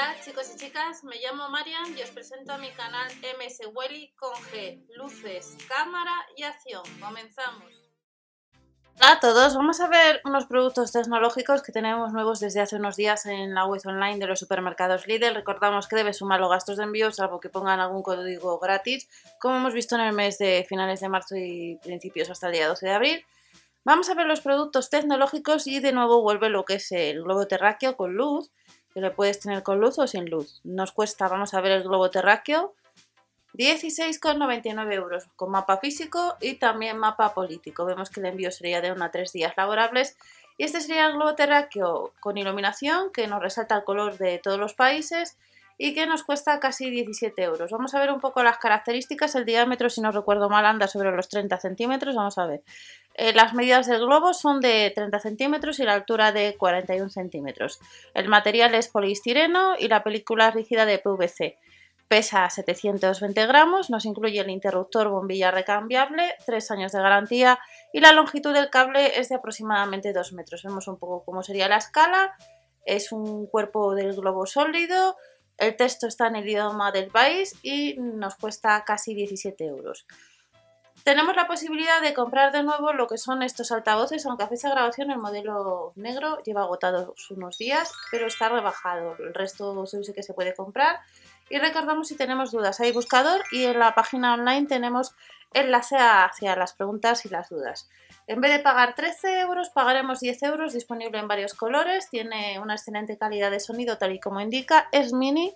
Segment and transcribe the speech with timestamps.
[0.00, 4.14] Hola chicos y chicas, me llamo Marian y os presento a mi canal MS Welly
[4.16, 6.82] con G, luces, cámara y acción.
[6.98, 7.70] Comenzamos.
[8.96, 12.96] Hola a todos, vamos a ver unos productos tecnológicos que tenemos nuevos desde hace unos
[12.96, 15.34] días en la web online de los supermercados Lidl.
[15.34, 19.06] Recordamos que debe sumar los gastos de envío, salvo que pongan algún código gratis,
[19.38, 22.68] como hemos visto en el mes de finales de marzo y principios hasta el día
[22.68, 23.26] 12 de abril.
[23.84, 27.46] Vamos a ver los productos tecnológicos y de nuevo vuelve lo que es el globo
[27.46, 28.50] terráqueo con luz
[28.92, 30.60] que lo puedes tener con luz o sin luz.
[30.64, 32.74] Nos cuesta, vamos a ver el globo terráqueo,
[33.54, 37.84] 16,99 euros con mapa físico y también mapa político.
[37.84, 40.16] Vemos que el envío sería de 1 a 3 días laborables.
[40.56, 44.58] Y este sería el globo terráqueo con iluminación que nos resalta el color de todos
[44.58, 45.38] los países
[45.78, 47.70] y que nos cuesta casi 17 euros.
[47.70, 49.34] Vamos a ver un poco las características.
[49.34, 52.14] El diámetro, si no recuerdo mal, anda sobre los 30 centímetros.
[52.14, 52.62] Vamos a ver.
[53.14, 57.80] Eh, las medidas del globo son de 30 centímetros y la altura de 41 centímetros.
[58.14, 61.58] El material es poliestireno y la película rígida de PVC.
[62.08, 67.60] Pesa 720 gramos, nos incluye el interruptor bombilla recambiable, 3 años de garantía
[67.92, 70.64] y la longitud del cable es de aproximadamente 2 metros.
[70.64, 72.36] Vemos un poco cómo sería la escala.
[72.84, 75.16] Es un cuerpo del globo sólido,
[75.60, 80.06] el texto está en el idioma del país y nos cuesta casi 17 euros.
[81.04, 84.68] Tenemos la posibilidad de comprar de nuevo lo que son estos altavoces, aunque a fecha
[84.68, 89.16] de grabación el modelo negro lleva agotados unos días, pero está rebajado.
[89.18, 91.00] El resto se dice que se puede comprar.
[91.48, 95.14] Y recordamos si tenemos dudas, hay buscador y en la página online tenemos
[95.52, 97.88] enlace hacia las preguntas y las dudas.
[98.26, 102.74] En vez de pagar 13 euros, pagaremos 10 euros, disponible en varios colores, tiene una
[102.74, 105.52] excelente calidad de sonido tal y como indica, es mini,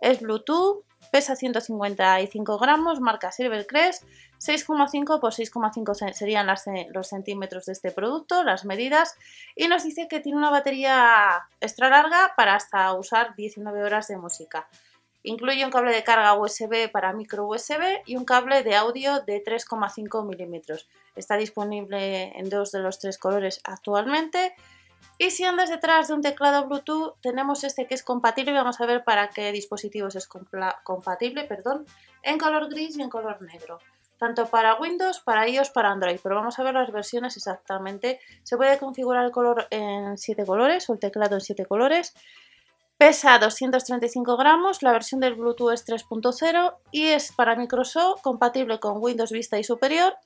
[0.00, 0.85] es Bluetooth,
[1.16, 4.04] pesa 155 gramos, marca Silvercrest,
[4.38, 6.46] 6,5 por 6,5 serían
[6.92, 9.16] los centímetros de este producto, las medidas,
[9.54, 14.18] y nos dice que tiene una batería extra larga para hasta usar 19 horas de
[14.18, 14.68] música.
[15.22, 19.42] Incluye un cable de carga USB para micro USB y un cable de audio de
[19.42, 20.86] 3,5 milímetros.
[21.14, 24.54] Está disponible en dos de los tres colores actualmente.
[25.18, 28.52] Y si andas detrás de un teclado Bluetooth, tenemos este que es compatible.
[28.52, 31.86] Vamos a ver para qué dispositivos es compatible, perdón,
[32.22, 33.78] en color gris y en color negro.
[34.18, 36.18] Tanto para Windows, para iOS, para Android.
[36.22, 38.20] Pero vamos a ver las versiones exactamente.
[38.42, 42.14] Se puede configurar el color en 7 colores o el teclado en 7 colores.
[42.98, 49.02] Pesa 235 gramos, la versión del Bluetooth es 3.0 y es para Microsoft, compatible con
[49.02, 50.16] Windows Vista y Superior.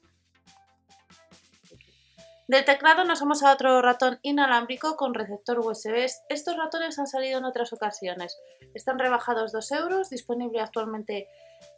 [2.51, 6.09] Del teclado nos vamos a otro ratón inalámbrico con receptor USB.
[6.29, 8.41] Estos ratones han salido en otras ocasiones.
[8.75, 11.29] Están rebajados 2 euros, disponible actualmente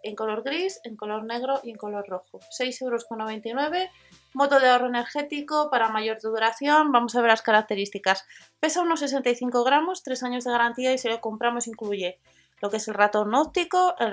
[0.03, 2.41] en color gris, en color negro y en color rojo.
[2.59, 3.91] 6,99 euros.
[4.33, 6.91] Moto de ahorro energético para mayor duración.
[6.91, 8.25] Vamos a ver las características.
[8.59, 12.19] Pesa unos 65 gramos, 3 años de garantía y si lo compramos incluye
[12.63, 14.11] lo que es el ratón óptico, el,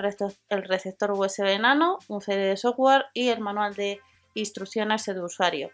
[0.64, 3.98] receptor USB nano, un CD de software y el manual de
[4.34, 5.70] instrucciones de usuario.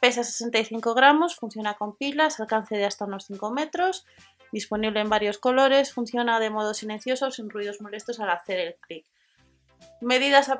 [0.00, 4.06] Pesa 65 gramos, funciona con pilas, alcance de hasta unos 5 metros,
[4.50, 9.06] disponible en varios colores, funciona de modo silencioso sin ruidos molestos al hacer el clic.
[10.00, 10.50] Medidas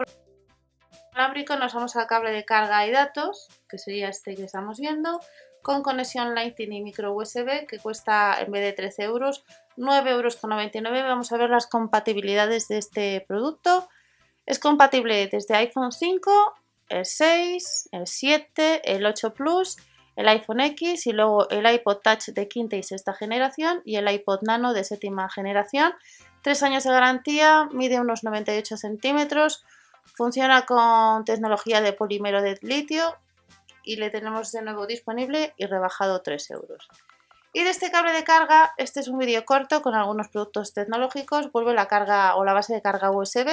[1.12, 5.20] inalámbrico nos vamos al cable de carga y datos, que sería este que estamos viendo,
[5.62, 9.44] con conexión Lightning y micro USB, que cuesta en vez de 13 euros,
[9.76, 11.04] 9,99 euros.
[11.04, 13.88] Vamos a ver las compatibilidades de este producto.
[14.44, 16.54] Es compatible desde iPhone 5,
[16.92, 19.76] el 6, el 7, el 8 Plus,
[20.16, 24.10] el iPhone X y luego el iPod Touch de quinta y sexta generación y el
[24.10, 25.92] iPod Nano de séptima generación.
[26.42, 29.64] Tres años de garantía, mide unos 98 centímetros,
[30.14, 33.16] Funciona con tecnología de polímero de litio
[33.82, 36.88] y le tenemos de nuevo disponible y rebajado 3 euros.
[37.54, 41.52] Y de este cable de carga, este es un vídeo corto con algunos productos tecnológicos,
[41.52, 43.46] vuelve la carga o la base de carga USB,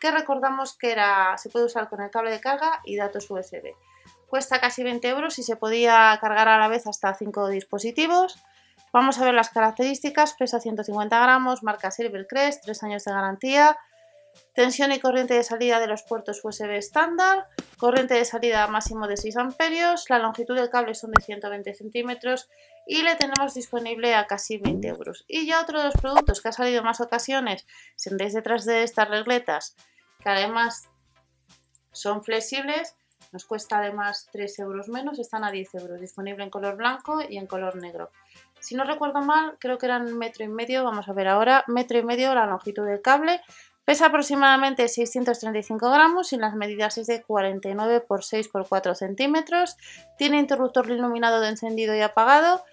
[0.00, 3.74] que recordamos que era, se puede usar con el cable de carga y datos USB.
[4.26, 8.42] Cuesta casi 20 euros y se podía cargar a la vez hasta 5 dispositivos.
[8.90, 13.76] Vamos a ver las características, pesa 150 gramos, marca Silvercrest, 3 años de garantía,
[14.54, 17.46] tensión y corriente de salida de los puertos USB estándar,
[17.78, 22.48] corriente de salida máximo de 6 amperios, la longitud del cable son de 120 centímetros
[22.86, 25.24] y le tenemos disponible a casi 20 euros.
[25.28, 28.82] Y ya otro de los productos que ha salido en más ocasiones, si detrás de
[28.82, 29.76] estas regletas,
[30.22, 30.88] que además
[31.92, 32.96] son flexibles,
[33.32, 37.38] nos cuesta además 3 euros menos, están a 10 euros, disponible en color blanco y
[37.38, 38.10] en color negro.
[38.60, 41.98] Si no recuerdo mal, creo que eran metro y medio, vamos a ver ahora, metro
[41.98, 43.40] y medio la longitud del cable,
[43.84, 49.76] Pesa aproximadamente 635 gramos y las medidas es de 49 por 6 por 4 centímetros.
[50.16, 52.64] Tiene interruptor iluminado de encendido y apagado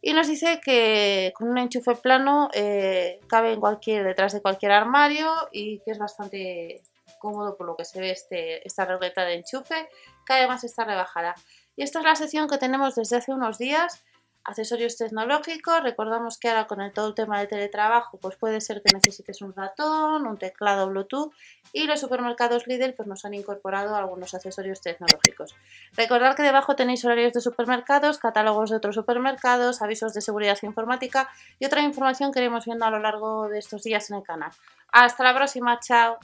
[0.00, 4.72] Y nos dice que con un enchufe plano eh, cabe en cualquier, detrás de cualquier
[4.72, 6.82] armario y que es bastante
[7.18, 9.88] cómodo por lo que se ve este, esta regleta de enchufe,
[10.26, 11.34] que además está rebajada.
[11.76, 14.04] Y esta es la sección que tenemos desde hace unos días
[14.44, 15.82] accesorios tecnológicos.
[15.82, 19.42] Recordamos que ahora con el, todo el tema de teletrabajo, pues puede ser que necesites
[19.42, 21.32] un ratón, un teclado Bluetooth
[21.72, 25.56] y los supermercados Lidl pues nos han incorporado algunos accesorios tecnológicos.
[25.96, 31.30] Recordad que debajo tenéis horarios de supermercados, catálogos de otros supermercados, avisos de seguridad informática
[31.58, 34.52] y otra información que iremos viendo a lo largo de estos días en el canal.
[34.92, 36.18] Hasta la próxima, chao.